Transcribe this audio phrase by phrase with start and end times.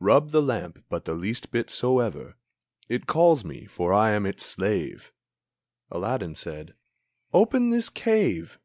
[0.00, 2.38] Rub the lamp but the least bit soever,
[2.88, 5.12] It calls me, for I am its slave!"
[5.90, 6.74] Aladdin said,
[7.34, 8.58] "Open this cave!"